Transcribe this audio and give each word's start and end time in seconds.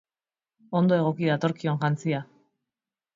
Ondo 0.79 0.95
egoki 1.01 1.29
datorkion 1.31 1.77
jantzia. 1.83 2.23